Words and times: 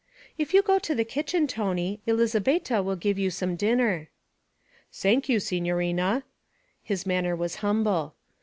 'If 0.35 0.51
you 0.55 0.63
go 0.63 0.79
to 0.79 0.95
the 0.95 1.03
kitchen, 1.05 1.45
Tony, 1.45 2.01
Elizabetta 2.07 2.81
will 2.81 2.95
give 2.95 3.19
you 3.19 3.29
some 3.29 3.55
dinner.' 3.55 4.09
'Sank 4.89 5.29
you, 5.29 5.39
signorina.' 5.39 6.23
His 6.81 7.05
manner 7.05 7.35
was 7.35 7.57
humble. 7.57 8.15